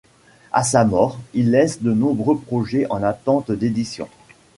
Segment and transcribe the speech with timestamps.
[0.51, 4.09] A sa mort, il laisse de nombreux projet en attente d'édition.